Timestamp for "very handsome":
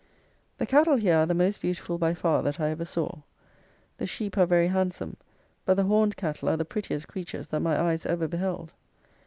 4.47-5.15